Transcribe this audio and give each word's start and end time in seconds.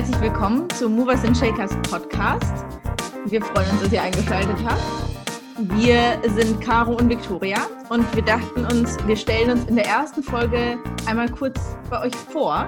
herzlich 0.00 0.20
willkommen 0.22 0.70
zum 0.70 0.96
Movers 0.96 1.22
and 1.26 1.36
Shakers 1.36 1.76
Podcast. 1.82 2.64
Wir 3.26 3.42
freuen 3.42 3.68
uns, 3.68 3.82
dass 3.82 3.92
ihr 3.92 4.00
eingeschaltet 4.00 4.56
habt. 4.64 4.80
Wir 5.76 6.18
sind 6.30 6.58
Caro 6.62 6.94
und 6.94 7.10
Victoria 7.10 7.58
und 7.90 8.16
wir 8.16 8.22
dachten 8.22 8.64
uns, 8.64 8.96
wir 9.06 9.14
stellen 9.14 9.50
uns 9.50 9.66
in 9.66 9.76
der 9.76 9.84
ersten 9.84 10.22
Folge 10.22 10.78
einmal 11.06 11.28
kurz 11.28 11.76
bei 11.90 12.00
euch 12.00 12.16
vor. 12.16 12.66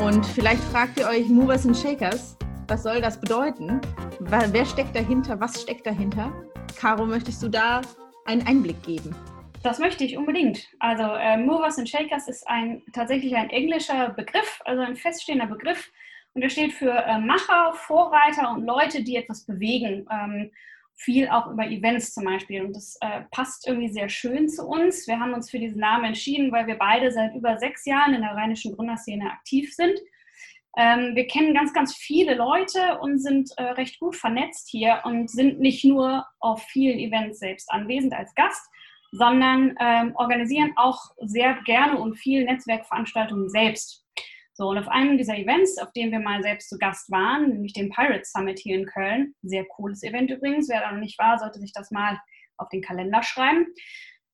Und 0.00 0.24
vielleicht 0.24 0.62
fragt 0.72 0.98
ihr 0.98 1.06
euch, 1.06 1.28
Movers 1.28 1.66
and 1.66 1.76
Shakers, 1.76 2.38
was 2.68 2.84
soll 2.84 3.02
das 3.02 3.20
bedeuten? 3.20 3.78
Wer 4.20 4.64
steckt 4.64 4.96
dahinter? 4.96 5.38
Was 5.38 5.60
steckt 5.60 5.86
dahinter? 5.86 6.32
Caro, 6.74 7.04
möchtest 7.04 7.42
du 7.42 7.50
da 7.50 7.82
einen 8.24 8.46
Einblick 8.46 8.82
geben? 8.82 9.14
Das 9.62 9.78
möchte 9.78 10.04
ich 10.04 10.16
unbedingt. 10.16 10.66
Also 10.78 11.02
äh, 11.02 11.36
Movers 11.36 11.76
and 11.76 11.86
Shakers 11.86 12.28
ist 12.28 12.48
ein 12.48 12.82
tatsächlich 12.94 13.36
ein 13.36 13.50
englischer 13.50 14.08
Begriff, 14.08 14.62
also 14.64 14.80
ein 14.80 14.96
feststehender 14.96 15.48
Begriff. 15.48 15.92
Und 16.36 16.42
er 16.42 16.50
steht 16.50 16.74
für 16.74 16.92
äh, 16.92 17.18
Macher, 17.18 17.72
Vorreiter 17.72 18.50
und 18.50 18.66
Leute, 18.66 19.02
die 19.02 19.16
etwas 19.16 19.46
bewegen. 19.46 20.06
Ähm, 20.12 20.50
viel 20.94 21.30
auch 21.30 21.46
über 21.50 21.66
Events 21.66 22.12
zum 22.12 22.24
Beispiel. 22.24 22.62
Und 22.62 22.76
das 22.76 22.98
äh, 23.00 23.22
passt 23.30 23.66
irgendwie 23.66 23.88
sehr 23.88 24.10
schön 24.10 24.46
zu 24.50 24.66
uns. 24.66 25.06
Wir 25.06 25.18
haben 25.18 25.32
uns 25.32 25.50
für 25.50 25.58
diesen 25.58 25.80
Namen 25.80 26.04
entschieden, 26.04 26.52
weil 26.52 26.66
wir 26.66 26.76
beide 26.76 27.10
seit 27.10 27.34
über 27.34 27.56
sechs 27.56 27.86
Jahren 27.86 28.12
in 28.12 28.20
der 28.20 28.32
rheinischen 28.34 28.76
Gründerszene 28.76 29.30
aktiv 29.30 29.74
sind. 29.74 29.98
Ähm, 30.76 31.14
wir 31.14 31.26
kennen 31.26 31.54
ganz, 31.54 31.72
ganz 31.72 31.96
viele 31.96 32.34
Leute 32.34 32.98
und 33.00 33.18
sind 33.18 33.52
äh, 33.56 33.62
recht 33.62 33.98
gut 33.98 34.14
vernetzt 34.14 34.68
hier 34.68 35.00
und 35.04 35.30
sind 35.30 35.58
nicht 35.58 35.86
nur 35.86 36.26
auf 36.38 36.62
vielen 36.64 36.98
Events 36.98 37.38
selbst 37.38 37.70
anwesend 37.70 38.12
als 38.12 38.34
Gast, 38.34 38.68
sondern 39.10 39.74
ähm, 39.80 40.12
organisieren 40.16 40.74
auch 40.76 41.00
sehr 41.16 41.54
gerne 41.64 41.98
und 41.98 42.16
viel 42.16 42.44
Netzwerkveranstaltungen 42.44 43.48
selbst. 43.48 44.05
So, 44.56 44.70
und 44.70 44.78
auf 44.78 44.88
einem 44.88 45.18
dieser 45.18 45.36
Events, 45.36 45.76
auf 45.76 45.92
dem 45.92 46.10
wir 46.10 46.18
mal 46.18 46.42
selbst 46.42 46.70
zu 46.70 46.78
Gast 46.78 47.10
waren, 47.10 47.50
nämlich 47.50 47.74
dem 47.74 47.90
Pirates 47.90 48.32
Summit 48.32 48.58
hier 48.58 48.78
in 48.78 48.86
Köln, 48.86 49.34
sehr 49.42 49.66
cooles 49.66 50.02
Event 50.02 50.30
übrigens, 50.30 50.70
wer 50.70 50.80
da 50.80 50.92
noch 50.92 51.00
nicht 51.00 51.18
war, 51.18 51.38
sollte 51.38 51.60
sich 51.60 51.74
das 51.74 51.90
mal 51.90 52.18
auf 52.56 52.70
den 52.70 52.80
Kalender 52.80 53.22
schreiben, 53.22 53.66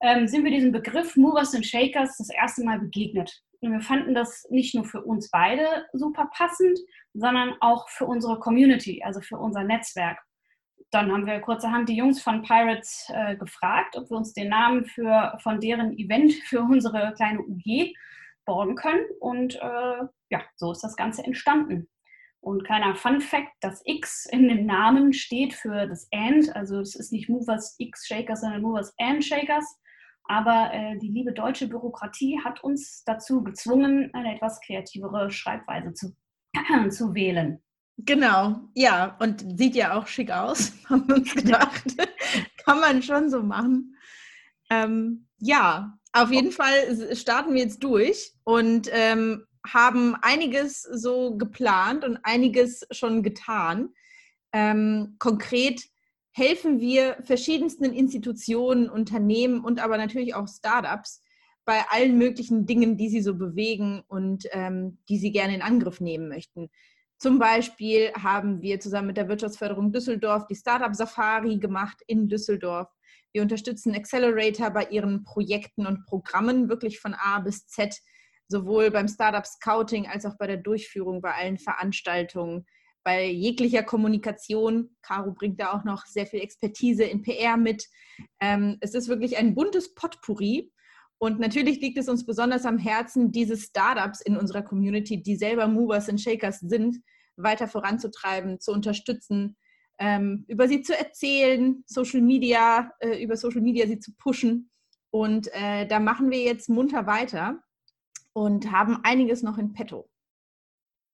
ähm, 0.00 0.28
sind 0.28 0.44
wir 0.44 0.52
diesem 0.52 0.70
Begriff 0.70 1.16
Movers 1.16 1.56
and 1.56 1.66
Shakers 1.66 2.18
das 2.18 2.30
erste 2.30 2.62
Mal 2.62 2.78
begegnet. 2.78 3.42
Und 3.60 3.72
wir 3.72 3.80
fanden 3.80 4.14
das 4.14 4.46
nicht 4.48 4.76
nur 4.76 4.84
für 4.84 5.02
uns 5.02 5.28
beide 5.28 5.86
super 5.92 6.30
passend, 6.32 6.78
sondern 7.14 7.56
auch 7.60 7.88
für 7.88 8.06
unsere 8.06 8.38
Community, 8.38 9.02
also 9.02 9.20
für 9.20 9.38
unser 9.38 9.64
Netzwerk 9.64 10.20
dann 10.92 11.10
haben 11.10 11.26
wir 11.26 11.40
kurzerhand 11.40 11.88
die 11.88 11.96
Jungs 11.96 12.22
von 12.22 12.42
Pirates 12.42 13.10
äh, 13.14 13.34
gefragt, 13.36 13.96
ob 13.96 14.10
wir 14.10 14.16
uns 14.18 14.34
den 14.34 14.50
Namen 14.50 14.84
für, 14.84 15.38
von 15.42 15.58
deren 15.58 15.98
Event 15.98 16.34
für 16.44 16.60
unsere 16.60 17.14
kleine 17.16 17.40
UG 17.40 17.94
borgen 18.44 18.74
können. 18.74 19.04
Und 19.20 19.56
äh, 19.56 20.04
ja, 20.30 20.42
so 20.56 20.72
ist 20.72 20.82
das 20.82 20.96
Ganze 20.96 21.24
entstanden. 21.24 21.88
Und 22.40 22.64
kleiner 22.64 22.96
Fun 22.96 23.20
Fact, 23.20 23.52
das 23.60 23.82
X 23.84 24.26
in 24.26 24.48
dem 24.48 24.66
Namen 24.66 25.12
steht 25.12 25.54
für 25.54 25.86
das 25.86 26.08
And, 26.12 26.54
also 26.56 26.80
es 26.80 26.96
ist 26.96 27.12
nicht 27.12 27.28
Movers 27.28 27.76
X 27.78 28.06
Shakers, 28.06 28.40
sondern 28.40 28.62
Movers 28.62 28.92
And 28.98 29.24
Shakers. 29.24 29.64
Aber 30.24 30.70
äh, 30.72 30.98
die 30.98 31.08
liebe 31.08 31.32
deutsche 31.32 31.68
Bürokratie 31.68 32.40
hat 32.44 32.62
uns 32.64 33.04
dazu 33.04 33.44
gezwungen, 33.44 34.10
eine 34.12 34.34
etwas 34.34 34.60
kreativere 34.60 35.30
Schreibweise 35.30 35.94
zu, 35.94 36.16
zu 36.90 37.14
wählen. 37.14 37.62
Genau, 37.98 38.68
ja, 38.74 39.16
und 39.20 39.58
sieht 39.58 39.76
ja 39.76 39.94
auch 39.96 40.06
schick 40.06 40.30
aus, 40.32 40.72
haben 40.88 41.06
wir 41.06 41.16
uns 41.16 41.34
gedacht. 41.34 41.84
Kann 42.64 42.80
man 42.80 43.02
schon 43.02 43.30
so 43.30 43.42
machen. 43.42 43.96
Ähm, 44.70 45.28
ja, 45.38 45.98
auf 46.12 46.30
jeden 46.30 46.52
Fall 46.52 47.16
starten 47.16 47.54
wir 47.54 47.62
jetzt 47.62 47.82
durch 47.82 48.32
und 48.44 48.88
ähm, 48.92 49.46
haben 49.66 50.14
einiges 50.22 50.82
so 50.82 51.36
geplant 51.36 52.04
und 52.04 52.18
einiges 52.22 52.86
schon 52.90 53.22
getan. 53.22 53.90
Ähm, 54.52 55.16
konkret 55.18 55.82
helfen 56.32 56.80
wir 56.80 57.18
verschiedensten 57.24 57.84
Institutionen, 57.84 58.88
Unternehmen 58.88 59.64
und 59.64 59.80
aber 59.80 59.96
natürlich 59.98 60.34
auch 60.34 60.48
Startups 60.48 61.22
bei 61.64 61.84
allen 61.90 62.18
möglichen 62.18 62.66
Dingen, 62.66 62.96
die 62.96 63.08
sie 63.08 63.22
so 63.22 63.34
bewegen 63.34 64.02
und 64.08 64.46
ähm, 64.50 64.98
die 65.08 65.18
sie 65.18 65.30
gerne 65.30 65.54
in 65.54 65.62
Angriff 65.62 66.00
nehmen 66.00 66.28
möchten. 66.28 66.70
Zum 67.22 67.38
Beispiel 67.38 68.12
haben 68.14 68.62
wir 68.62 68.80
zusammen 68.80 69.06
mit 69.06 69.16
der 69.16 69.28
Wirtschaftsförderung 69.28 69.92
Düsseldorf 69.92 70.48
die 70.48 70.56
Startup 70.56 70.92
Safari 70.92 71.58
gemacht 71.58 72.02
in 72.08 72.28
Düsseldorf. 72.28 72.88
Wir 73.30 73.42
unterstützen 73.42 73.94
Accelerator 73.94 74.70
bei 74.70 74.86
ihren 74.86 75.22
Projekten 75.22 75.86
und 75.86 76.04
Programmen 76.04 76.68
wirklich 76.68 76.98
von 76.98 77.14
A 77.14 77.38
bis 77.38 77.68
Z, 77.68 77.96
sowohl 78.48 78.90
beim 78.90 79.06
Startup 79.06 79.46
Scouting 79.46 80.08
als 80.08 80.26
auch 80.26 80.36
bei 80.36 80.48
der 80.48 80.56
Durchführung 80.56 81.20
bei 81.20 81.32
allen 81.32 81.58
Veranstaltungen, 81.58 82.66
bei 83.04 83.24
jeglicher 83.28 83.84
Kommunikation. 83.84 84.96
Caro 85.02 85.30
bringt 85.30 85.60
da 85.60 85.74
auch 85.74 85.84
noch 85.84 86.06
sehr 86.06 86.26
viel 86.26 86.40
Expertise 86.40 87.04
in 87.04 87.22
PR 87.22 87.56
mit. 87.56 87.86
Ähm, 88.40 88.78
es 88.80 88.94
ist 88.94 89.06
wirklich 89.06 89.36
ein 89.36 89.54
buntes 89.54 89.94
Potpourri 89.94 90.72
und 91.22 91.38
natürlich 91.38 91.80
liegt 91.80 91.98
es 91.98 92.08
uns 92.08 92.26
besonders 92.26 92.66
am 92.66 92.78
Herzen, 92.78 93.30
diese 93.30 93.56
Startups 93.56 94.22
in 94.22 94.36
unserer 94.36 94.62
Community, 94.62 95.22
die 95.22 95.36
selber 95.36 95.68
Movers 95.68 96.08
und 96.08 96.20
Shakers 96.20 96.58
sind, 96.58 96.98
weiter 97.36 97.68
voranzutreiben, 97.68 98.58
zu 98.58 98.72
unterstützen, 98.72 99.56
ähm, 100.00 100.44
über 100.48 100.66
sie 100.66 100.82
zu 100.82 100.98
erzählen, 100.98 101.84
Social 101.86 102.22
Media, 102.22 102.90
äh, 102.98 103.22
über 103.22 103.36
Social 103.36 103.60
Media 103.60 103.86
sie 103.86 104.00
zu 104.00 104.10
pushen. 104.18 104.72
Und 105.12 105.46
äh, 105.52 105.86
da 105.86 106.00
machen 106.00 106.28
wir 106.32 106.42
jetzt 106.42 106.68
munter 106.68 107.06
weiter 107.06 107.62
und 108.32 108.72
haben 108.72 108.98
einiges 109.04 109.44
noch 109.44 109.58
in 109.58 109.74
petto. 109.74 110.10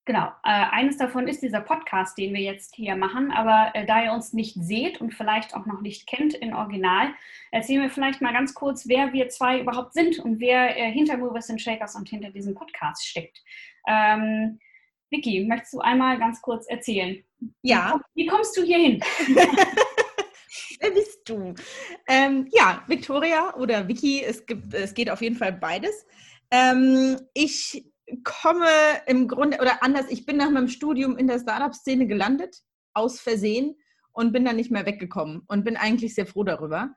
Genau, 0.08 0.28
äh, 0.42 0.64
eines 0.70 0.96
davon 0.96 1.28
ist 1.28 1.42
dieser 1.42 1.60
Podcast, 1.60 2.16
den 2.16 2.32
wir 2.32 2.40
jetzt 2.40 2.74
hier 2.74 2.96
machen. 2.96 3.30
Aber 3.30 3.72
äh, 3.74 3.84
da 3.84 4.02
ihr 4.02 4.12
uns 4.14 4.32
nicht 4.32 4.54
seht 4.58 5.02
und 5.02 5.12
vielleicht 5.12 5.54
auch 5.54 5.66
noch 5.66 5.82
nicht 5.82 6.06
kennt 6.06 6.32
in 6.32 6.54
Original, 6.54 7.12
erzählen 7.50 7.82
wir 7.82 7.90
vielleicht 7.90 8.22
mal 8.22 8.32
ganz 8.32 8.54
kurz, 8.54 8.88
wer 8.88 9.12
wir 9.12 9.28
zwei 9.28 9.60
überhaupt 9.60 9.92
sind 9.92 10.18
und 10.18 10.40
wer 10.40 10.78
äh, 10.78 10.90
hinter 10.90 11.18
Movers 11.18 11.50
and 11.50 11.60
Shakers 11.60 11.94
und 11.94 12.08
hinter 12.08 12.30
diesem 12.30 12.54
Podcast 12.54 13.06
steckt. 13.06 13.44
Ähm, 13.86 14.58
Vicky, 15.10 15.44
möchtest 15.44 15.74
du 15.74 15.80
einmal 15.80 16.18
ganz 16.18 16.40
kurz 16.40 16.66
erzählen? 16.68 17.22
Ja. 17.60 18.00
Wie, 18.14 18.26
kommst 18.26 18.56
du 18.56 18.62
hier 18.62 18.78
hin? 18.78 19.02
Wer 20.80 20.90
bist 20.92 21.28
du? 21.28 21.54
Ähm, 22.08 22.48
ja, 22.50 22.82
Victoria 22.86 23.54
oder 23.56 23.86
Vicky, 23.86 24.24
es, 24.24 24.46
gibt, 24.46 24.72
es 24.72 24.94
geht 24.94 25.10
auf 25.10 25.20
jeden 25.20 25.36
Fall 25.36 25.52
beides. 25.52 26.06
Ähm, 26.50 27.20
ich 27.34 27.87
komme 28.24 28.66
im 29.06 29.28
Grunde, 29.28 29.58
oder 29.60 29.82
anders, 29.82 30.06
ich 30.08 30.26
bin 30.26 30.36
nach 30.36 30.50
meinem 30.50 30.68
Studium 30.68 31.16
in 31.16 31.26
der 31.26 31.38
Startup-Szene 31.38 32.06
gelandet, 32.06 32.56
aus 32.94 33.20
Versehen 33.20 33.76
und 34.12 34.32
bin 34.32 34.44
dann 34.44 34.56
nicht 34.56 34.72
mehr 34.72 34.84
weggekommen 34.84 35.42
und 35.46 35.64
bin 35.64 35.76
eigentlich 35.76 36.14
sehr 36.14 36.26
froh 36.26 36.42
darüber. 36.42 36.92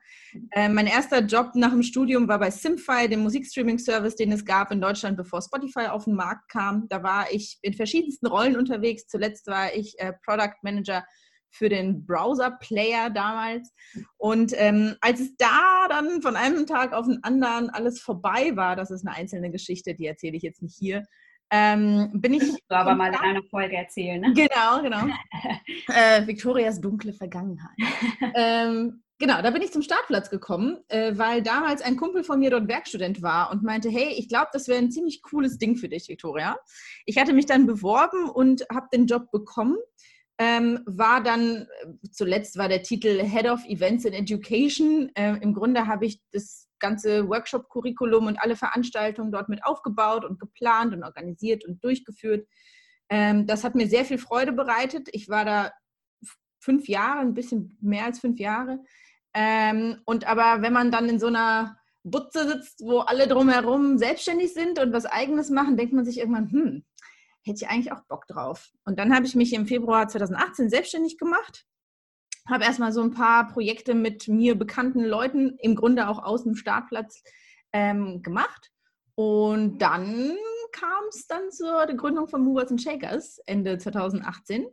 Äh, 0.50 0.68
mein 0.68 0.88
erster 0.88 1.20
Job 1.20 1.52
nach 1.54 1.70
dem 1.70 1.84
Studium 1.84 2.26
war 2.26 2.40
bei 2.40 2.50
Simfy, 2.50 3.08
dem 3.08 3.20
Musikstreaming-Service, 3.20 4.16
den 4.16 4.32
es 4.32 4.44
gab 4.44 4.72
in 4.72 4.80
Deutschland, 4.80 5.16
bevor 5.16 5.40
Spotify 5.40 5.86
auf 5.86 6.04
den 6.04 6.14
Markt 6.14 6.50
kam. 6.50 6.88
Da 6.88 7.02
war 7.04 7.26
ich 7.30 7.58
in 7.62 7.74
verschiedensten 7.74 8.26
Rollen 8.26 8.56
unterwegs. 8.56 9.06
Zuletzt 9.06 9.46
war 9.46 9.72
ich 9.72 9.94
äh, 9.98 10.12
Product 10.24 10.56
Manager 10.62 11.04
für 11.52 11.68
den 11.68 12.04
Browser-Player 12.06 13.10
damals. 13.10 13.72
Und 14.16 14.52
ähm, 14.56 14.96
als 15.00 15.20
es 15.20 15.36
da 15.36 15.86
dann 15.88 16.22
von 16.22 16.34
einem 16.34 16.66
Tag 16.66 16.92
auf 16.92 17.06
den 17.06 17.22
anderen 17.22 17.70
alles 17.70 18.00
vorbei 18.00 18.56
war, 18.56 18.74
das 18.74 18.90
ist 18.90 19.06
eine 19.06 19.16
einzelne 19.16 19.50
Geschichte, 19.50 19.94
die 19.94 20.06
erzähle 20.06 20.36
ich 20.36 20.42
jetzt 20.42 20.62
nicht 20.62 20.76
hier, 20.76 21.04
ähm, 21.52 22.10
bin 22.14 22.34
ich. 22.34 22.42
So, 22.68 22.76
aber 22.76 22.94
mal 22.94 23.08
in 23.08 23.14
einer 23.16 23.42
Folge 23.50 23.76
erzählen, 23.76 24.18
ne? 24.18 24.32
Genau, 24.32 24.82
genau. 24.82 25.14
äh, 25.88 26.26
Victorias 26.26 26.80
dunkle 26.80 27.12
Vergangenheit. 27.12 27.76
ähm, 28.34 29.02
genau, 29.18 29.42
da 29.42 29.50
bin 29.50 29.60
ich 29.60 29.72
zum 29.72 29.82
Startplatz 29.82 30.30
gekommen, 30.30 30.78
äh, 30.88 31.12
weil 31.16 31.42
damals 31.42 31.82
ein 31.82 31.98
Kumpel 31.98 32.24
von 32.24 32.38
mir 32.38 32.48
dort 32.48 32.68
Werkstudent 32.68 33.20
war 33.20 33.52
und 33.52 33.62
meinte, 33.62 33.90
hey, 33.90 34.14
ich 34.16 34.28
glaube, 34.30 34.48
das 34.54 34.68
wäre 34.68 34.78
ein 34.78 34.90
ziemlich 34.90 35.20
cooles 35.20 35.58
Ding 35.58 35.76
für 35.76 35.90
dich, 35.90 36.08
Victoria. 36.08 36.56
Ich 37.04 37.18
hatte 37.18 37.34
mich 37.34 37.44
dann 37.44 37.66
beworben 37.66 38.30
und 38.30 38.64
habe 38.72 38.88
den 38.90 39.06
Job 39.06 39.30
bekommen 39.30 39.76
ähm, 40.42 40.80
war 40.86 41.22
dann, 41.22 41.68
äh, 41.82 42.08
zuletzt 42.10 42.58
war 42.58 42.68
der 42.68 42.82
Titel 42.82 43.22
Head 43.22 43.46
of 43.46 43.64
Events 43.64 44.04
in 44.04 44.12
Education. 44.12 45.12
Ähm, 45.14 45.38
Im 45.40 45.54
Grunde 45.54 45.86
habe 45.86 46.04
ich 46.04 46.20
das 46.32 46.68
ganze 46.80 47.28
Workshop-Curriculum 47.28 48.26
und 48.26 48.42
alle 48.42 48.56
Veranstaltungen 48.56 49.30
dort 49.30 49.48
mit 49.48 49.64
aufgebaut 49.64 50.24
und 50.24 50.40
geplant 50.40 50.94
und 50.94 51.04
organisiert 51.04 51.64
und 51.64 51.84
durchgeführt. 51.84 52.48
Ähm, 53.08 53.46
das 53.46 53.62
hat 53.62 53.76
mir 53.76 53.86
sehr 53.86 54.04
viel 54.04 54.18
Freude 54.18 54.52
bereitet. 54.52 55.08
Ich 55.12 55.28
war 55.28 55.44
da 55.44 55.70
fünf 56.58 56.88
Jahre, 56.88 57.20
ein 57.20 57.34
bisschen 57.34 57.78
mehr 57.80 58.06
als 58.06 58.18
fünf 58.18 58.40
Jahre. 58.40 58.80
Ähm, 59.34 59.98
und 60.06 60.26
aber 60.26 60.60
wenn 60.60 60.72
man 60.72 60.90
dann 60.90 61.08
in 61.08 61.20
so 61.20 61.28
einer 61.28 61.76
Butze 62.02 62.48
sitzt, 62.48 62.80
wo 62.80 62.98
alle 62.98 63.28
drumherum 63.28 63.96
selbstständig 63.96 64.54
sind 64.54 64.80
und 64.80 64.92
was 64.92 65.06
Eigenes 65.06 65.50
machen, 65.50 65.76
denkt 65.76 65.92
man 65.92 66.04
sich 66.04 66.18
irgendwann, 66.18 66.50
hm, 66.50 66.84
hätte 67.42 67.64
ich 67.64 67.68
eigentlich 67.68 67.92
auch 67.92 68.04
Bock 68.04 68.26
drauf. 68.26 68.70
Und 68.84 68.98
dann 68.98 69.14
habe 69.14 69.26
ich 69.26 69.34
mich 69.34 69.52
im 69.52 69.66
Februar 69.66 70.08
2018 70.08 70.70
selbstständig 70.70 71.18
gemacht, 71.18 71.66
habe 72.48 72.64
erstmal 72.64 72.92
so 72.92 73.02
ein 73.02 73.12
paar 73.12 73.48
Projekte 73.48 73.94
mit 73.94 74.28
mir 74.28 74.56
bekannten 74.56 75.04
Leuten, 75.04 75.56
im 75.58 75.74
Grunde 75.74 76.08
auch 76.08 76.22
aus 76.22 76.44
dem 76.44 76.54
Startplatz, 76.54 77.22
ähm, 77.72 78.22
gemacht. 78.22 78.70
Und 79.14 79.78
dann 79.78 80.36
kam 80.72 81.04
es 81.10 81.26
dann 81.26 81.50
zur 81.50 81.86
Gründung 81.86 82.28
von 82.28 82.42
Movers 82.42 82.70
and 82.70 82.82
Shakers 82.82 83.38
Ende 83.46 83.78
2018. 83.78 84.66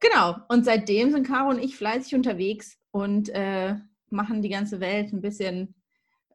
Genau, 0.00 0.36
und 0.48 0.64
seitdem 0.64 1.12
sind 1.12 1.26
Caro 1.26 1.50
und 1.50 1.62
ich 1.62 1.76
fleißig 1.76 2.14
unterwegs 2.14 2.76
und 2.90 3.28
äh, 3.28 3.76
machen 4.10 4.42
die 4.42 4.48
ganze 4.48 4.80
Welt 4.80 5.12
ein 5.12 5.20
bisschen 5.20 5.74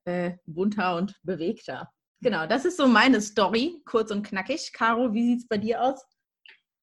äh, 0.06 0.38
bunter 0.46 0.96
und 0.96 1.20
bewegter. 1.24 1.92
Genau, 2.22 2.48
das 2.48 2.66
ist 2.66 2.78
so 2.78 2.88
meine 2.88 3.22
Story, 3.22 3.82
kurz 3.86 4.10
und 4.12 4.26
knackig. 4.26 4.74
Caro, 4.74 5.14
wie 5.14 5.24
sieht 5.24 5.40
es 5.40 5.48
bei 5.48 5.58
dir 5.58 5.82
aus? 5.84 6.04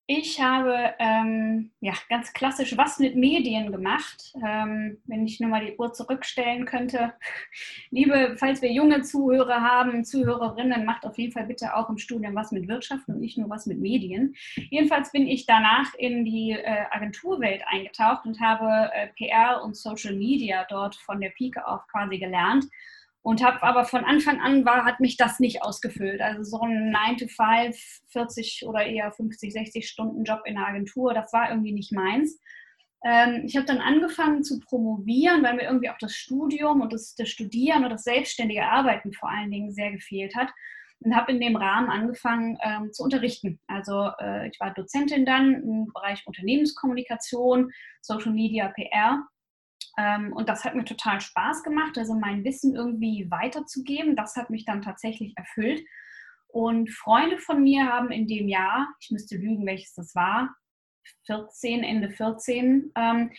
Ich 0.06 0.38
habe 0.38 0.92
ähm, 0.98 1.70
ja, 1.80 1.94
ganz 2.10 2.34
klassisch 2.34 2.76
was 2.76 2.98
mit 2.98 3.16
Medien 3.16 3.72
gemacht. 3.72 4.34
Ähm, 4.46 4.98
wenn 5.06 5.26
ich 5.26 5.40
nur 5.40 5.48
mal 5.48 5.64
die 5.64 5.76
Uhr 5.78 5.94
zurückstellen 5.94 6.66
könnte. 6.66 7.14
Liebe, 7.90 8.36
falls 8.38 8.60
wir 8.60 8.70
junge 8.70 9.00
Zuhörer 9.00 9.62
haben, 9.62 10.04
Zuhörerinnen, 10.04 10.84
macht 10.84 11.06
auf 11.06 11.16
jeden 11.16 11.32
Fall 11.32 11.46
bitte 11.46 11.74
auch 11.74 11.88
im 11.88 11.96
Studium 11.96 12.34
was 12.34 12.52
mit 12.52 12.68
Wirtschaft 12.68 13.08
und 13.08 13.18
nicht 13.18 13.38
nur 13.38 13.48
was 13.48 13.64
mit 13.64 13.80
Medien. 13.80 14.34
Jedenfalls 14.70 15.10
bin 15.10 15.26
ich 15.26 15.46
danach 15.46 15.94
in 15.94 16.26
die 16.26 16.50
äh, 16.50 16.84
Agenturwelt 16.90 17.62
eingetaucht 17.66 18.26
und 18.26 18.38
habe 18.40 18.92
äh, 18.92 19.08
PR 19.16 19.64
und 19.64 19.74
Social 19.74 20.14
Media 20.14 20.66
dort 20.68 20.96
von 20.96 21.18
der 21.18 21.30
Pike 21.30 21.66
auf 21.66 21.86
quasi 21.88 22.18
gelernt 22.18 22.66
und 23.24 23.42
habe 23.42 23.62
aber 23.62 23.86
von 23.86 24.04
Anfang 24.04 24.38
an 24.40 24.66
war, 24.66 24.84
hat 24.84 25.00
mich 25.00 25.16
das 25.16 25.40
nicht 25.40 25.62
ausgefüllt. 25.62 26.20
Also 26.20 26.42
so 26.42 26.60
ein 26.60 26.90
9 26.90 27.16
to 27.16 27.26
5, 27.26 27.74
40 28.08 28.66
oder 28.66 28.84
eher 28.84 29.10
50, 29.10 29.50
60 29.50 29.88
Stunden 29.88 30.24
Job 30.24 30.42
in 30.44 30.56
der 30.56 30.68
Agentur, 30.68 31.14
das 31.14 31.32
war 31.32 31.48
irgendwie 31.48 31.72
nicht 31.72 31.90
meins. 31.90 32.38
Ähm, 33.02 33.44
ich 33.46 33.56
habe 33.56 33.64
dann 33.64 33.80
angefangen 33.80 34.44
zu 34.44 34.60
promovieren, 34.60 35.42
weil 35.42 35.54
mir 35.54 35.62
irgendwie 35.62 35.88
auch 35.88 35.96
das 35.98 36.14
Studium 36.14 36.82
und 36.82 36.92
das, 36.92 37.14
das 37.14 37.30
Studieren 37.30 37.84
und 37.84 37.90
das 37.90 38.04
selbstständige 38.04 38.66
Arbeiten 38.66 39.14
vor 39.14 39.30
allen 39.30 39.50
Dingen 39.50 39.72
sehr 39.72 39.90
gefehlt 39.90 40.36
hat 40.36 40.50
und 41.00 41.16
habe 41.16 41.32
in 41.32 41.40
dem 41.40 41.56
Rahmen 41.56 41.88
angefangen 41.88 42.58
ähm, 42.62 42.92
zu 42.92 43.04
unterrichten. 43.04 43.58
Also 43.66 44.10
äh, 44.20 44.48
ich 44.48 44.60
war 44.60 44.74
Dozentin 44.74 45.24
dann 45.24 45.54
im 45.62 45.86
Bereich 45.94 46.26
Unternehmenskommunikation, 46.26 47.72
Social 48.02 48.32
Media, 48.32 48.68
PR 48.68 49.26
ähm, 49.98 50.32
und 50.32 50.48
das 50.48 50.64
hat 50.64 50.74
mir 50.74 50.84
total 50.84 51.20
Spaß 51.20 51.62
gemacht, 51.62 51.96
also 51.98 52.14
mein 52.14 52.44
Wissen 52.44 52.74
irgendwie 52.74 53.30
weiterzugeben. 53.30 54.16
Das 54.16 54.36
hat 54.36 54.50
mich 54.50 54.64
dann 54.64 54.82
tatsächlich 54.82 55.34
erfüllt. 55.36 55.82
Und 56.48 56.90
Freunde 56.90 57.38
von 57.38 57.62
mir 57.62 57.86
haben 57.86 58.10
in 58.10 58.28
dem 58.28 58.48
Jahr, 58.48 58.88
ich 59.00 59.10
müsste 59.10 59.36
lügen, 59.36 59.66
welches 59.66 59.94
das 59.94 60.14
war, 60.14 60.54
14, 61.26 61.82
Ende 61.82 62.10
14, 62.10 62.92
ähm, 62.96 63.30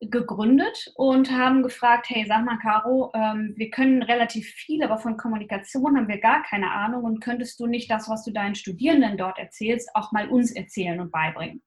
gegründet 0.00 0.92
und 0.96 1.30
haben 1.30 1.62
gefragt, 1.62 2.06
hey, 2.08 2.24
sag 2.26 2.44
mal, 2.44 2.58
Caro, 2.58 3.10
ähm, 3.14 3.54
wir 3.56 3.70
können 3.70 4.02
relativ 4.02 4.46
viel, 4.48 4.82
aber 4.82 4.98
von 4.98 5.16
Kommunikation 5.16 5.96
haben 5.96 6.08
wir 6.08 6.18
gar 6.18 6.42
keine 6.42 6.70
Ahnung 6.70 7.04
und 7.04 7.20
könntest 7.20 7.58
du 7.60 7.66
nicht 7.66 7.90
das, 7.90 8.08
was 8.08 8.24
du 8.24 8.32
deinen 8.32 8.54
Studierenden 8.54 9.16
dort 9.16 9.38
erzählst, 9.38 9.90
auch 9.94 10.12
mal 10.12 10.28
uns 10.28 10.52
erzählen 10.52 11.00
und 11.00 11.10
beibringen? 11.10 11.62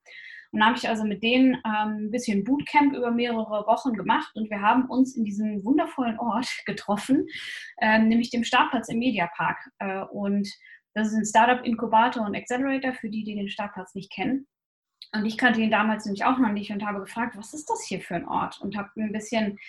Und 0.57 0.65
habe 0.65 0.75
ich 0.75 0.89
also 0.89 1.03
mit 1.03 1.21
denen 1.21 1.53
ähm, 1.53 2.05
ein 2.05 2.09
bisschen 2.09 2.43
Bootcamp 2.43 2.95
über 2.95 3.11
mehrere 3.11 3.67
Wochen 3.67 3.93
gemacht 3.93 4.31
und 4.33 4.49
wir 4.49 4.59
haben 4.59 4.85
uns 4.89 5.15
in 5.15 5.23
diesem 5.23 5.63
wundervollen 5.63 6.17
Ort 6.17 6.49
getroffen, 6.65 7.27
ähm, 7.79 8.07
nämlich 8.07 8.31
dem 8.31 8.43
Startplatz 8.43 8.89
im 8.89 8.97
Mediapark. 8.97 9.59
Äh, 9.77 10.01
und 10.05 10.49
das 10.95 11.09
ist 11.09 11.13
ein 11.13 11.25
Startup-Inkubator 11.25 12.25
und 12.25 12.35
Accelerator 12.35 12.93
für 12.93 13.07
die, 13.07 13.23
die 13.23 13.35
den 13.35 13.49
Startplatz 13.49 13.93
nicht 13.93 14.11
kennen. 14.11 14.47
Und 15.13 15.27
ich 15.27 15.37
kannte 15.37 15.61
ihn 15.61 15.69
damals 15.69 16.05
nämlich 16.05 16.25
auch 16.25 16.39
noch 16.39 16.51
nicht 16.51 16.71
und 16.71 16.83
habe 16.83 17.01
gefragt, 17.01 17.37
was 17.37 17.53
ist 17.53 17.69
das 17.69 17.83
hier 17.83 18.01
für 18.01 18.15
ein 18.15 18.27
Ort? 18.27 18.59
Und 18.59 18.75
habe 18.75 18.89
ein 18.97 19.11
bisschen 19.11 19.59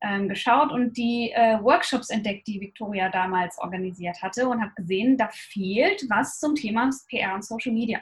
ähm, 0.00 0.26
geschaut 0.26 0.72
und 0.72 0.96
die 0.96 1.32
äh, 1.34 1.62
Workshops 1.62 2.08
entdeckt, 2.08 2.46
die 2.46 2.62
Victoria 2.62 3.10
damals 3.10 3.58
organisiert 3.58 4.22
hatte 4.22 4.48
und 4.48 4.62
habe 4.62 4.72
gesehen, 4.74 5.18
da 5.18 5.28
fehlt 5.32 6.02
was 6.08 6.38
zum 6.38 6.54
Thema 6.54 6.88
PR 7.10 7.34
und 7.34 7.44
Social 7.44 7.74
Media 7.74 8.00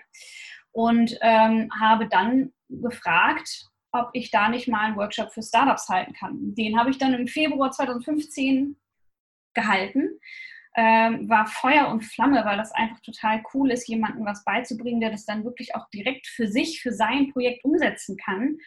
und 0.72 1.16
ähm, 1.22 1.70
habe 1.78 2.08
dann 2.08 2.52
gefragt, 2.68 3.68
ob 3.92 4.10
ich 4.12 4.30
da 4.30 4.48
nicht 4.48 4.68
mal 4.68 4.86
einen 4.86 4.96
Workshop 4.96 5.32
für 5.32 5.42
Startups 5.42 5.88
halten 5.88 6.12
kann. 6.12 6.54
Den 6.54 6.78
habe 6.78 6.90
ich 6.90 6.98
dann 6.98 7.14
im 7.14 7.26
Februar 7.26 7.70
2015 7.70 8.76
gehalten. 9.54 10.18
Ähm, 10.76 11.28
war 11.28 11.46
Feuer 11.46 11.88
und 11.88 12.04
Flamme, 12.04 12.44
weil 12.44 12.56
das 12.56 12.70
einfach 12.72 13.00
total 13.00 13.42
cool 13.52 13.70
ist, 13.72 13.88
jemandem 13.88 14.24
was 14.26 14.44
beizubringen, 14.44 15.00
der 15.00 15.10
das 15.10 15.24
dann 15.24 15.44
wirklich 15.44 15.74
auch 15.74 15.88
direkt 15.88 16.26
für 16.28 16.46
sich, 16.46 16.80
für 16.82 16.92
sein 16.92 17.32
Projekt 17.32 17.64
umsetzen 17.64 18.16
kann. 18.16 18.58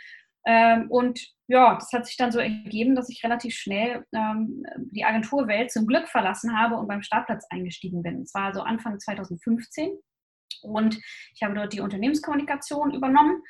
Ähm, 0.46 0.90
und 0.90 1.26
ja, 1.48 1.76
das 1.76 1.94
hat 1.94 2.08
sich 2.08 2.18
dann 2.18 2.32
so 2.32 2.40
ergeben, 2.40 2.96
dass 2.96 3.10
ich 3.10 3.24
relativ 3.24 3.54
schnell 3.56 4.06
ähm, 4.14 4.64
die 4.92 5.06
Agenturwelt 5.06 5.72
zum 5.72 5.86
Glück 5.86 6.08
verlassen 6.08 6.58
habe 6.58 6.76
und 6.76 6.88
beim 6.88 7.04
Startplatz 7.04 7.46
eingestiegen 7.50 8.02
bin. 8.02 8.24
Es 8.24 8.34
war 8.34 8.46
also 8.46 8.62
Anfang 8.62 9.00
2015. 9.00 9.92
Und 10.62 11.00
ich 11.34 11.44
habe 11.44 11.56
dort 11.56 11.74
die 11.74 11.82
Unternehmenskommunikation 11.82 12.94
übernommen 12.94 13.42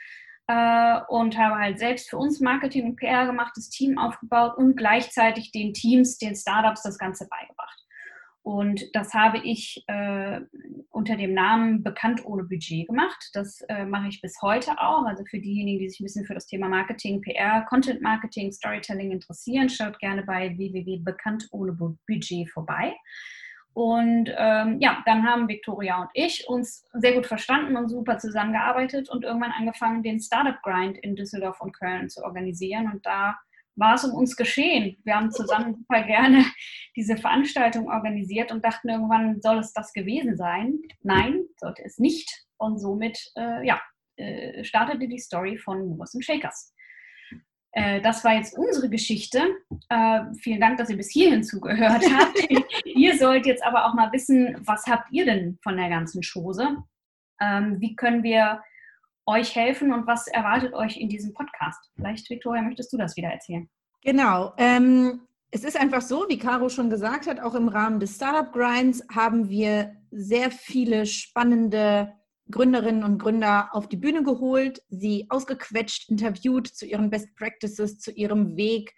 äh, 0.48 1.00
und 1.08 1.38
habe 1.38 1.56
halt 1.56 1.80
selbst 1.80 2.10
für 2.10 2.18
uns 2.18 2.40
Marketing 2.40 2.86
und 2.86 2.96
PR 2.96 3.26
gemacht, 3.26 3.54
das 3.56 3.70
Team 3.70 3.98
aufgebaut 3.98 4.58
und 4.58 4.76
gleichzeitig 4.76 5.52
den 5.52 5.74
Teams, 5.74 6.18
den 6.18 6.36
Startups 6.36 6.84
das 6.84 6.98
Ganze 6.98 7.28
beigebracht. 7.28 7.82
Und 8.44 8.84
das 8.96 9.14
habe 9.14 9.38
ich 9.38 9.84
äh, 9.88 10.42
unter 10.90 11.16
dem 11.16 11.34
Namen 11.34 11.84
Bekannt 11.84 12.26
ohne 12.26 12.44
Budget 12.44 12.88
gemacht. 12.88 13.30
Das 13.34 13.62
äh, 13.70 13.86
mache 13.86 14.08
ich 14.08 14.20
bis 14.20 14.42
heute 14.42 14.80
auch. 14.80 15.06
Also 15.06 15.24
für 15.26 15.40
diejenigen, 15.40 15.80
die 15.80 15.90
sich 15.90 16.00
ein 16.00 16.06
bisschen 16.06 16.26
für 16.26 16.34
das 16.34 16.48
Thema 16.48 16.68
Marketing, 16.68 17.22
PR, 17.22 17.64
Content 17.70 18.02
Marketing, 18.02 18.52
Storytelling 18.52 19.12
interessieren, 19.12 19.70
schaut 19.70 20.00
gerne 20.00 20.24
bei 20.24 20.58
www.bekannt 20.58 21.50
ohne 21.52 21.74
Budget 21.74 22.50
vorbei. 22.50 22.96
Und 23.74 24.30
ähm, 24.38 24.80
ja, 24.82 25.02
dann 25.06 25.26
haben 25.26 25.48
Victoria 25.48 26.02
und 26.02 26.10
ich 26.14 26.48
uns 26.48 26.86
sehr 26.94 27.14
gut 27.14 27.26
verstanden 27.26 27.78
und 27.78 27.88
super 27.88 28.18
zusammengearbeitet 28.18 29.10
und 29.10 29.24
irgendwann 29.24 29.52
angefangen, 29.52 30.04
den 30.04 30.20
Startup 30.20 30.62
Grind 30.62 30.98
in 30.98 31.16
Düsseldorf 31.16 31.62
und 31.62 31.72
Köln 31.72 32.10
zu 32.10 32.24
organisieren. 32.24 32.92
Und 32.92 33.06
da 33.06 33.40
war 33.76 33.96
es 33.96 34.04
um 34.04 34.14
uns 34.14 34.36
geschehen. 34.36 34.98
Wir 35.06 35.16
haben 35.16 35.32
zusammen 35.32 35.76
super 35.80 36.04
gerne 36.04 36.46
diese 36.96 37.16
Veranstaltung 37.16 37.90
organisiert 37.90 38.52
und 38.52 38.66
dachten 38.66 38.90
irgendwann, 38.90 39.42
soll 39.42 39.60
es 39.60 39.72
das 39.72 39.94
gewesen 39.94 40.36
sein? 40.36 40.80
Nein, 41.02 41.46
sollte 41.58 41.84
es 41.86 41.98
nicht. 41.98 42.46
Und 42.58 42.78
somit, 42.78 43.32
äh, 43.36 43.66
ja, 43.66 43.82
äh, 44.18 44.64
startete 44.66 45.08
die 45.08 45.18
Story 45.18 45.58
von 45.58 45.88
Movers 45.88 46.16
Shakers. 46.20 46.74
Äh, 47.74 48.02
das 48.02 48.24
war 48.24 48.34
jetzt 48.34 48.58
unsere 48.58 48.90
Geschichte. 48.90 49.42
Äh, 49.90 50.22
vielen 50.42 50.60
Dank, 50.60 50.78
dass 50.78 50.90
ihr 50.90 50.98
bis 50.98 51.12
hierhin 51.12 51.44
zugehört 51.44 52.04
habt. 52.14 52.38
ihr 52.86 53.18
sollt 53.18 53.46
jetzt 53.46 53.64
aber 53.64 53.86
auch 53.86 53.94
mal 53.94 54.12
wissen, 54.12 54.58
was 54.66 54.86
habt 54.88 55.12
ihr 55.12 55.26
denn 55.26 55.58
von 55.64 55.78
der 55.78 55.90
ganzen 55.90 56.22
Chose? 56.22 56.78
Ähm, 57.40 57.80
wie 57.80 57.96
können 57.96 58.24
wir 58.24 58.62
euch 59.26 59.56
helfen 59.56 59.94
und 59.94 60.08
was 60.08 60.28
erwartet 60.28 60.74
euch 60.74 60.98
in 60.98 61.10
diesem 61.10 61.34
Podcast? 61.34 61.92
Vielleicht, 61.96 62.30
Victoria, 62.30 62.62
möchtest 62.62 62.92
du 62.92 62.98
das 62.98 63.16
wieder 63.16 63.30
erzählen? 63.30 63.70
Genau. 64.04 64.54
Ähm, 64.58 65.22
es 65.52 65.64
ist 65.64 65.80
einfach 65.80 66.02
so, 66.02 66.26
wie 66.28 66.38
Caro 66.40 66.70
schon 66.70 66.90
gesagt 66.90 67.28
hat, 67.28 67.40
auch 67.40 67.56
im 67.56 67.68
Rahmen 67.68 68.00
des 68.00 68.16
Startup 68.16 68.52
Grinds 68.52 69.04
haben 69.14 69.50
wir 69.50 69.96
sehr 70.12 70.50
viele 70.50 71.06
spannende 71.06 72.14
Gründerinnen 72.52 73.04
und 73.04 73.18
Gründer 73.18 73.70
auf 73.74 73.88
die 73.88 73.98
Bühne 73.98 74.24
geholt, 74.24 74.82
sie 74.90 75.26
ausgequetscht, 75.30 76.10
interviewt 76.10 76.68
zu 76.68 76.86
ihren 76.86 77.10
Best 77.10 77.34
Practices, 77.36 78.00
zu 78.00 78.12
ihrem 78.12 78.56
Weg 78.56 78.94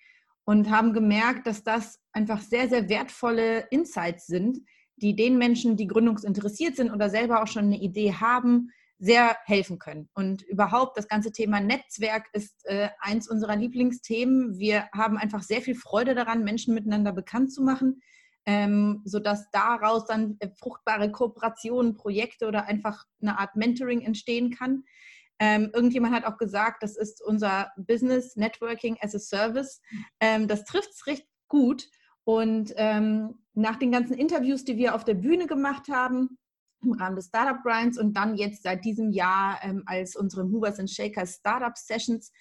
und 0.46 0.70
haben 0.70 0.94
gemerkt, 0.94 1.48
dass 1.48 1.64
das 1.64 2.00
einfach 2.12 2.42
sehr, 2.42 2.68
sehr 2.68 2.90
wertvolle 2.90 3.68
Insights 3.72 4.28
sind, 4.28 4.60
die 4.98 5.16
den 5.16 5.38
Menschen, 5.38 5.78
die 5.78 5.88
gründungsinteressiert 5.88 6.76
sind 6.76 6.92
oder 6.92 7.10
selber 7.10 7.42
auch 7.42 7.48
schon 7.48 7.66
eine 7.66 7.80
Idee 7.80 8.14
haben, 8.14 8.70
sehr 9.00 9.38
helfen 9.46 9.80
können. 9.80 10.10
Und 10.14 10.44
überhaupt 10.44 10.98
das 10.98 11.08
ganze 11.08 11.32
Thema 11.32 11.60
Netzwerk 11.60 12.28
ist 12.34 12.66
äh, 12.66 12.90
eins 13.00 13.30
unserer 13.30 13.56
Lieblingsthemen. 13.56 14.60
Wir 14.60 14.88
haben 14.94 15.18
einfach 15.18 15.42
sehr 15.42 15.62
viel 15.62 15.76
Freude 15.76 16.16
daran, 16.16 16.44
Menschen 16.44 16.74
miteinander 16.74 17.12
bekannt 17.12 17.52
zu 17.52 17.64
machen 17.64 18.02
ähm, 18.46 19.02
sodass 19.06 19.50
daraus 19.52 20.06
dann 20.06 20.38
äh, 20.40 20.50
fruchtbare 20.50 21.12
Kooperationen, 21.12 21.96
Projekte 21.96 22.48
oder 22.48 22.66
einfach 22.66 23.06
eine 23.22 23.40
Art 23.40 23.56
Mentoring 23.56 24.02
entstehen 24.02 24.52
kann. 24.52 24.84
Ähm, 25.40 25.72
irgendjemand 25.74 26.14
hat 26.14 26.26
auch 26.26 26.38
gesagt, 26.38 26.84
das 26.84 26.96
ist 26.96 27.22
unser 27.22 27.72
Business 27.78 28.36
Networking 28.36 28.98
as 29.02 29.16
a 29.16 29.20
Service. 29.20 29.82
Ähm, 30.20 30.48
das 30.48 30.66
trifft 30.66 30.92
es 30.92 31.08
recht 31.08 31.28
gut. 31.48 31.88
Und 32.26 32.74
ähm, 32.78 33.40
nach 33.54 33.76
den 33.78 33.92
ganzen 33.92 34.14
Interviews, 34.14 34.64
die 34.64 34.78
wir 34.78 34.96
auf 34.96 35.04
der 35.04 35.16
Bühne 35.16 35.48
gemacht 35.48 35.88
haben, 35.90 36.38
im 36.84 36.94
Rahmen 36.94 37.16
des 37.16 37.28
Startup 37.28 37.62
Grinds 37.64 37.98
und 37.98 38.14
dann 38.14 38.36
jetzt 38.36 38.64
seit 38.64 38.86
diesem 38.86 39.12
Jahr 39.12 39.60
ähm, 39.64 39.84
als 39.86 40.16
unsere 40.16 40.46
Movers 40.46 40.80
and 40.80 40.90
Shakers 40.90 41.36
Startup 41.36 41.78
Sessions, 41.78 42.32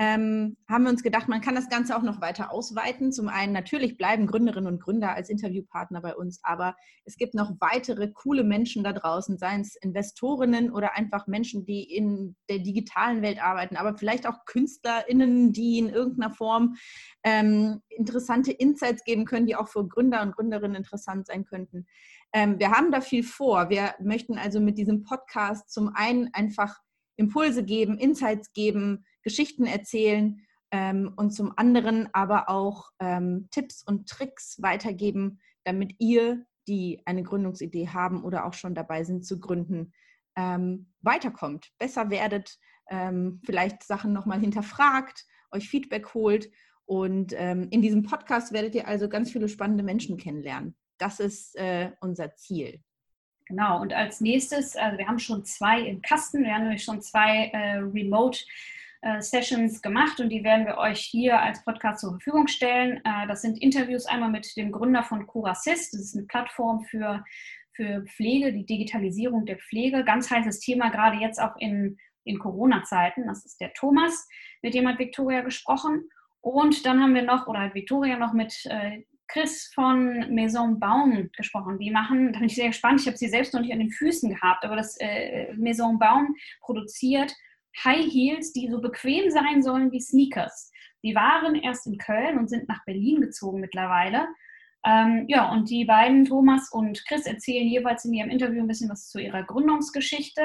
ähm, 0.00 0.56
haben 0.68 0.84
wir 0.84 0.90
uns 0.90 1.02
gedacht, 1.02 1.26
man 1.26 1.40
kann 1.40 1.56
das 1.56 1.68
Ganze 1.68 1.96
auch 1.96 2.02
noch 2.02 2.20
weiter 2.20 2.52
ausweiten. 2.52 3.10
Zum 3.10 3.28
einen 3.28 3.52
natürlich 3.52 3.96
bleiben 3.96 4.28
Gründerinnen 4.28 4.72
und 4.72 4.80
Gründer 4.80 5.14
als 5.14 5.28
Interviewpartner 5.28 6.00
bei 6.00 6.14
uns, 6.14 6.38
aber 6.44 6.76
es 7.04 7.16
gibt 7.16 7.34
noch 7.34 7.52
weitere 7.58 8.12
coole 8.12 8.44
Menschen 8.44 8.84
da 8.84 8.92
draußen, 8.92 9.38
seien 9.38 9.62
es 9.62 9.74
Investorinnen 9.74 10.70
oder 10.70 10.96
einfach 10.96 11.26
Menschen, 11.26 11.64
die 11.64 11.82
in 11.82 12.36
der 12.48 12.60
digitalen 12.60 13.22
Welt 13.22 13.42
arbeiten, 13.42 13.76
aber 13.76 13.98
vielleicht 13.98 14.28
auch 14.28 14.44
KünstlerInnen, 14.46 15.52
die 15.52 15.78
in 15.78 15.88
irgendeiner 15.88 16.32
Form 16.32 16.76
ähm, 17.24 17.82
interessante 17.88 18.52
Insights 18.52 19.02
geben 19.02 19.24
können, 19.24 19.46
die 19.46 19.56
auch 19.56 19.68
für 19.68 19.86
Gründer 19.86 20.22
und 20.22 20.36
Gründerinnen 20.36 20.76
interessant 20.76 21.26
sein 21.26 21.44
könnten. 21.44 21.86
Ähm, 22.32 22.60
wir 22.60 22.70
haben 22.70 22.92
da 22.92 23.00
viel 23.00 23.24
vor. 23.24 23.68
Wir 23.68 23.94
möchten 24.00 24.38
also 24.38 24.60
mit 24.60 24.78
diesem 24.78 25.02
Podcast 25.02 25.72
zum 25.72 25.90
einen 25.92 26.32
einfach 26.34 26.78
Impulse 27.16 27.64
geben, 27.64 27.98
Insights 27.98 28.52
geben, 28.52 29.04
Geschichten 29.28 29.66
erzählen 29.66 30.40
ähm, 30.70 31.12
und 31.16 31.32
zum 31.32 31.52
anderen 31.58 32.08
aber 32.14 32.48
auch 32.48 32.88
ähm, 32.98 33.48
Tipps 33.50 33.82
und 33.82 34.08
Tricks 34.08 34.56
weitergeben, 34.62 35.38
damit 35.64 35.94
ihr, 35.98 36.46
die 36.66 37.02
eine 37.04 37.22
Gründungsidee 37.22 37.88
haben 37.88 38.24
oder 38.24 38.46
auch 38.46 38.54
schon 38.54 38.74
dabei 38.74 39.04
sind 39.04 39.26
zu 39.26 39.38
gründen, 39.38 39.92
ähm, 40.34 40.92
weiterkommt, 41.02 41.72
besser 41.78 42.08
werdet, 42.08 42.58
ähm, 42.88 43.42
vielleicht 43.44 43.82
Sachen 43.82 44.14
nochmal 44.14 44.40
hinterfragt, 44.40 45.26
euch 45.52 45.68
Feedback 45.68 46.14
holt. 46.14 46.50
Und 46.86 47.34
ähm, 47.36 47.68
in 47.70 47.82
diesem 47.82 48.02
Podcast 48.02 48.54
werdet 48.54 48.74
ihr 48.74 48.88
also 48.88 49.10
ganz 49.10 49.30
viele 49.30 49.50
spannende 49.50 49.84
Menschen 49.84 50.16
kennenlernen. 50.16 50.74
Das 50.96 51.20
ist 51.20 51.54
äh, 51.56 51.92
unser 52.00 52.34
Ziel. 52.34 52.80
Genau, 53.44 53.82
und 53.82 53.92
als 53.92 54.22
nächstes, 54.22 54.74
also 54.74 54.96
wir 54.96 55.06
haben 55.06 55.18
schon 55.18 55.44
zwei 55.44 55.82
im 55.82 56.00
Kasten, 56.00 56.44
wir 56.44 56.54
haben 56.54 56.64
nämlich 56.64 56.84
schon 56.84 57.02
zwei 57.02 57.50
äh, 57.52 57.76
Remote 57.78 58.40
Sessions 59.20 59.80
gemacht 59.80 60.20
und 60.20 60.28
die 60.28 60.42
werden 60.42 60.66
wir 60.66 60.78
euch 60.78 61.00
hier 61.00 61.40
als 61.40 61.64
Podcast 61.64 62.00
zur 62.00 62.10
Verfügung 62.10 62.48
stellen. 62.48 63.00
Äh, 63.04 63.26
das 63.28 63.42
sind 63.42 63.62
Interviews 63.62 64.06
einmal 64.06 64.30
mit 64.30 64.56
dem 64.56 64.72
Gründer 64.72 65.02
von 65.02 65.26
CuraSys, 65.26 65.90
das 65.90 66.00
ist 66.00 66.16
eine 66.16 66.26
Plattform 66.26 66.84
für, 66.84 67.24
für 67.72 68.04
Pflege, 68.06 68.52
die 68.52 68.66
Digitalisierung 68.66 69.46
der 69.46 69.58
Pflege. 69.58 70.04
Ganz 70.04 70.30
heißes 70.30 70.60
Thema, 70.60 70.90
gerade 70.90 71.18
jetzt 71.18 71.40
auch 71.40 71.56
in, 71.58 71.96
in 72.24 72.38
Corona-Zeiten. 72.38 73.26
Das 73.26 73.44
ist 73.46 73.60
der 73.60 73.72
Thomas, 73.72 74.28
mit 74.62 74.74
dem 74.74 74.88
hat 74.88 74.98
Victoria 74.98 75.42
gesprochen. 75.42 76.08
Und 76.40 76.84
dann 76.86 77.00
haben 77.00 77.14
wir 77.14 77.22
noch, 77.22 77.46
oder 77.46 77.60
hat 77.60 77.74
Victoria 77.74 78.16
noch 78.16 78.32
mit 78.32 78.66
äh, 78.66 79.04
Chris 79.28 79.70
von 79.74 80.34
Maison 80.34 80.80
Baum 80.80 81.30
gesprochen. 81.36 81.78
Die 81.78 81.90
machen, 81.90 82.32
da 82.32 82.38
bin 82.38 82.48
ich 82.48 82.54
sehr 82.54 82.68
gespannt, 82.68 83.00
ich 83.00 83.06
habe 83.06 83.16
sie 83.16 83.28
selbst 83.28 83.54
noch 83.54 83.60
nicht 83.60 83.72
an 83.72 83.78
den 83.78 83.90
Füßen 83.90 84.30
gehabt, 84.30 84.64
aber 84.64 84.74
das 84.74 84.96
äh, 84.98 85.52
Maison 85.54 85.98
Baum 85.98 86.34
produziert 86.60 87.34
High 87.84 88.10
Heels, 88.10 88.52
die 88.52 88.68
so 88.68 88.80
bequem 88.80 89.30
sein 89.30 89.62
sollen 89.62 89.92
wie 89.92 90.00
Sneakers. 90.00 90.72
Die 91.02 91.14
waren 91.14 91.54
erst 91.54 91.86
in 91.86 91.98
Köln 91.98 92.38
und 92.38 92.48
sind 92.48 92.68
nach 92.68 92.84
Berlin 92.84 93.20
gezogen 93.20 93.60
mittlerweile. 93.60 94.26
Ähm, 94.84 95.24
ja, 95.28 95.50
und 95.50 95.70
die 95.70 95.84
beiden, 95.84 96.24
Thomas 96.24 96.70
und 96.72 97.04
Chris, 97.06 97.26
erzählen 97.26 97.66
jeweils 97.66 98.04
in 98.04 98.14
ihrem 98.14 98.30
Interview 98.30 98.62
ein 98.62 98.68
bisschen 98.68 98.90
was 98.90 99.08
zu 99.08 99.18
ihrer 99.18 99.42
Gründungsgeschichte. 99.42 100.42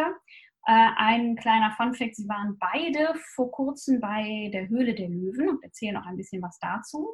Äh, 0.66 0.90
ein 0.98 1.36
kleiner 1.36 1.72
Funfact, 1.72 2.16
sie 2.16 2.28
waren 2.28 2.58
beide 2.60 3.14
vor 3.36 3.52
kurzem 3.52 4.00
bei 4.00 4.50
der 4.54 4.70
Höhle 4.70 4.96
der 4.96 5.10
Löwen 5.10 5.50
und 5.50 5.64
erzählen 5.64 5.98
auch 5.98 6.06
ein 6.06 6.18
bisschen 6.18 6.42
was 6.42 6.58
dazu. 6.60 7.10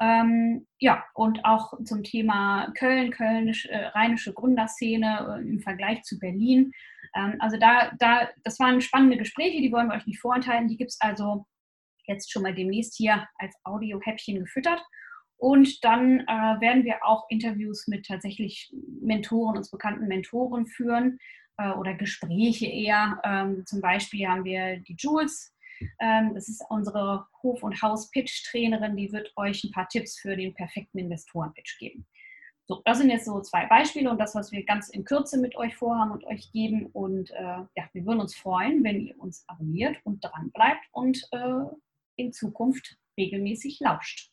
Ähm, 0.00 0.66
ja, 0.78 1.04
und 1.14 1.44
auch 1.44 1.74
zum 1.84 2.02
Thema 2.02 2.72
Köln, 2.78 3.10
Kölnisch, 3.10 3.66
äh, 3.66 3.86
rheinische 3.88 4.32
Gründerszene 4.32 5.36
äh, 5.38 5.48
im 5.48 5.60
Vergleich 5.60 6.02
zu 6.04 6.18
Berlin. 6.18 6.72
Ähm, 7.14 7.36
also 7.38 7.58
da, 7.58 7.92
da, 7.98 8.28
das 8.42 8.58
waren 8.58 8.80
spannende 8.80 9.18
Gespräche, 9.18 9.60
die 9.60 9.70
wollen 9.70 9.88
wir 9.88 9.96
euch 9.96 10.06
nicht 10.06 10.20
vorenthalten. 10.20 10.68
Die 10.68 10.78
gibt 10.78 10.92
es 10.92 11.00
also 11.00 11.44
jetzt 12.06 12.32
schon 12.32 12.42
mal 12.42 12.54
demnächst 12.54 12.96
hier 12.96 13.28
als 13.36 13.54
Audio-Häppchen 13.64 14.40
gefüttert. 14.40 14.82
Und 15.36 15.84
dann 15.84 16.20
äh, 16.20 16.60
werden 16.60 16.84
wir 16.84 17.04
auch 17.04 17.26
Interviews 17.28 17.86
mit 17.86 18.06
tatsächlich 18.06 18.72
Mentoren, 19.00 19.56
uns 19.56 19.70
bekannten 19.70 20.06
Mentoren 20.06 20.66
führen 20.66 21.18
äh, 21.58 21.70
oder 21.70 21.94
Gespräche 21.94 22.66
eher. 22.66 23.20
Ähm, 23.24 23.64
zum 23.66 23.80
Beispiel 23.80 24.26
haben 24.26 24.44
wir 24.44 24.78
die 24.80 24.96
Jules 24.98 25.54
das 25.98 26.48
ist 26.48 26.64
unsere 26.68 27.26
Hof- 27.42 27.62
und 27.62 27.80
Haus-Pitch-Trainerin, 27.80 28.96
die 28.96 29.12
wird 29.12 29.32
euch 29.36 29.64
ein 29.64 29.72
paar 29.72 29.88
Tipps 29.88 30.18
für 30.18 30.36
den 30.36 30.54
perfekten 30.54 30.98
Investoren-Pitch 30.98 31.78
geben. 31.78 32.06
So, 32.70 32.82
das 32.84 32.98
sind 32.98 33.10
jetzt 33.10 33.24
so 33.24 33.40
zwei 33.40 33.66
Beispiele 33.66 34.08
und 34.08 34.18
das, 34.18 34.36
was 34.36 34.52
wir 34.52 34.64
ganz 34.64 34.90
in 34.90 35.04
Kürze 35.04 35.38
mit 35.38 35.56
euch 35.56 35.74
vorhaben 35.74 36.12
und 36.12 36.24
euch 36.24 36.52
geben. 36.52 36.86
Und 36.86 37.32
äh, 37.32 37.42
ja, 37.42 37.88
wir 37.92 38.06
würden 38.06 38.20
uns 38.20 38.36
freuen, 38.36 38.84
wenn 38.84 39.06
ihr 39.06 39.18
uns 39.18 39.44
abonniert 39.48 39.96
und 40.04 40.24
dran 40.24 40.52
bleibt 40.52 40.86
und 40.92 41.20
äh, 41.32 41.64
in 42.14 42.32
Zukunft 42.32 42.96
regelmäßig 43.18 43.80
lauscht. 43.80 44.30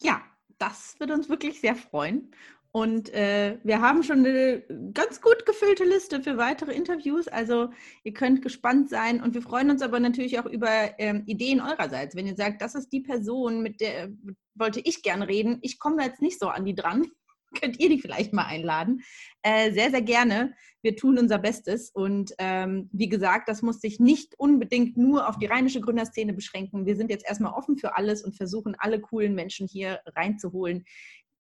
Ja, 0.00 0.22
das 0.58 1.00
würde 1.00 1.14
uns 1.14 1.28
wirklich 1.28 1.60
sehr 1.60 1.74
freuen. 1.74 2.30
Und 2.70 3.12
äh, 3.14 3.58
wir 3.64 3.80
haben 3.80 4.02
schon 4.02 4.18
eine 4.18 4.62
ganz 4.92 5.22
gut 5.22 5.46
gefüllte 5.46 5.84
Liste 5.84 6.22
für 6.22 6.36
weitere 6.36 6.74
Interviews. 6.74 7.26
Also 7.26 7.70
ihr 8.04 8.12
könnt 8.12 8.42
gespannt 8.42 8.90
sein. 8.90 9.22
Und 9.22 9.34
wir 9.34 9.42
freuen 9.42 9.70
uns 9.70 9.80
aber 9.80 10.00
natürlich 10.00 10.38
auch 10.38 10.46
über 10.46 10.68
ähm, 10.98 11.22
Ideen 11.26 11.60
eurerseits. 11.60 12.14
Wenn 12.14 12.26
ihr 12.26 12.36
sagt, 12.36 12.60
das 12.60 12.74
ist 12.74 12.90
die 12.92 13.00
Person, 13.00 13.62
mit 13.62 13.80
der 13.80 14.10
wollte 14.54 14.80
ich 14.80 15.02
gern 15.02 15.22
reden, 15.22 15.58
ich 15.62 15.78
komme 15.78 16.04
jetzt 16.04 16.20
nicht 16.20 16.38
so 16.38 16.48
an 16.48 16.64
die 16.64 16.74
dran, 16.74 17.06
könnt 17.60 17.80
ihr 17.80 17.88
die 17.88 18.00
vielleicht 18.00 18.34
mal 18.34 18.44
einladen. 18.44 19.02
Äh, 19.42 19.72
sehr, 19.72 19.90
sehr 19.90 20.02
gerne. 20.02 20.54
Wir 20.82 20.94
tun 20.94 21.18
unser 21.18 21.38
Bestes. 21.38 21.90
Und 21.90 22.34
ähm, 22.38 22.90
wie 22.92 23.08
gesagt, 23.08 23.48
das 23.48 23.62
muss 23.62 23.80
sich 23.80 23.98
nicht 23.98 24.38
unbedingt 24.38 24.98
nur 24.98 25.26
auf 25.26 25.38
die 25.38 25.46
rheinische 25.46 25.80
Gründerszene 25.80 26.34
beschränken. 26.34 26.84
Wir 26.84 26.96
sind 26.96 27.10
jetzt 27.10 27.26
erstmal 27.26 27.54
offen 27.54 27.78
für 27.78 27.96
alles 27.96 28.22
und 28.22 28.36
versuchen, 28.36 28.76
alle 28.78 29.00
coolen 29.00 29.34
Menschen 29.34 29.66
hier 29.66 30.00
reinzuholen, 30.14 30.84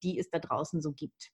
die 0.03 0.19
es 0.19 0.31
da 0.31 0.39
draußen 0.39 0.81
so 0.81 0.93
gibt. 0.93 1.31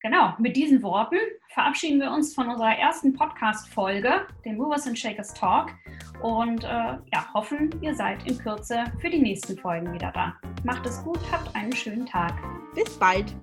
Genau, 0.00 0.34
mit 0.38 0.56
diesen 0.56 0.80
Worten 0.82 1.16
verabschieden 1.48 2.00
wir 2.00 2.12
uns 2.12 2.32
von 2.32 2.48
unserer 2.48 2.78
ersten 2.78 3.12
Podcast-Folge, 3.14 4.28
dem 4.44 4.56
Movers 4.56 4.86
and 4.86 4.96
Shakers 4.96 5.34
Talk, 5.34 5.72
und 6.22 6.62
äh, 6.62 6.68
ja, 6.68 7.34
hoffen, 7.34 7.70
ihr 7.82 7.94
seid 7.96 8.24
in 8.28 8.38
Kürze 8.38 8.84
für 9.00 9.10
die 9.10 9.20
nächsten 9.20 9.58
Folgen 9.58 9.92
wieder 9.92 10.12
da. 10.12 10.36
Macht 10.62 10.86
es 10.86 11.02
gut, 11.02 11.18
habt 11.32 11.52
einen 11.56 11.72
schönen 11.72 12.06
Tag. 12.06 12.32
Bis 12.74 12.96
bald. 12.96 13.34